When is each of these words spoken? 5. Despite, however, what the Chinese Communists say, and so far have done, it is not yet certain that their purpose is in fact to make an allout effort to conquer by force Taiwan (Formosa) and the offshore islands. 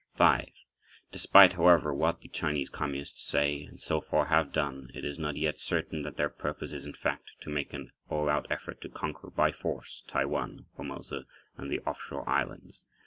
5. 0.15 0.49
Despite, 1.11 1.53
however, 1.53 1.93
what 1.93 2.21
the 2.21 2.27
Chinese 2.27 2.69
Communists 2.71 3.21
say, 3.21 3.61
and 3.65 3.79
so 3.79 4.01
far 4.01 4.25
have 4.25 4.51
done, 4.51 4.89
it 4.95 5.05
is 5.05 5.19
not 5.19 5.35
yet 5.37 5.59
certain 5.59 6.01
that 6.01 6.17
their 6.17 6.27
purpose 6.27 6.71
is 6.71 6.87
in 6.87 6.93
fact 6.93 7.29
to 7.41 7.51
make 7.51 7.71
an 7.71 7.91
allout 8.09 8.47
effort 8.49 8.81
to 8.81 8.89
conquer 8.89 9.29
by 9.29 9.51
force 9.51 10.03
Taiwan 10.07 10.65
(Formosa) 10.75 11.27
and 11.55 11.69
the 11.71 11.81
offshore 11.81 12.27
islands. 12.27 12.81